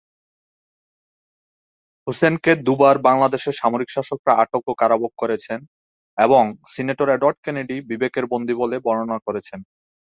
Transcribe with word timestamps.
হোসেনকে 2.07 2.51
দু'বার 2.65 2.95
বাংলাদেশের 3.07 3.55
সামরিক 3.61 3.89
শাসকরা 3.91 4.33
আটক 4.41 4.63
ও 4.67 4.73
কারাভোগ 4.81 5.11
করেছেন 5.21 5.59
এবং 6.17 6.43
সিনেটর 6.71 7.07
এডওয়ার্ড 7.09 7.37
কেনেডি 7.45 7.77
'বিবেকের 7.81 8.25
বন্দী' 8.31 8.59
বলে 8.61 8.77
বর্ণনা 8.85 9.17
করেছেন। 9.27 9.59